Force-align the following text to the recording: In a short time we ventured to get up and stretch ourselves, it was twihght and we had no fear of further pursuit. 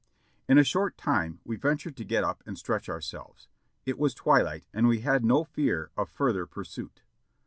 In 0.49 0.57
a 0.57 0.63
short 0.63 0.97
time 0.97 1.41
we 1.43 1.57
ventured 1.57 1.95
to 1.97 2.03
get 2.03 2.23
up 2.23 2.41
and 2.47 2.57
stretch 2.57 2.89
ourselves, 2.89 3.47
it 3.85 3.99
was 3.99 4.15
twihght 4.15 4.63
and 4.73 4.87
we 4.87 5.01
had 5.01 5.23
no 5.23 5.43
fear 5.43 5.91
of 5.95 6.09
further 6.09 6.47
pursuit. 6.47 7.03